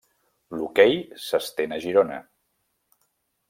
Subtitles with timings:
[0.59, 2.21] L'hoquei s'estén a Girona.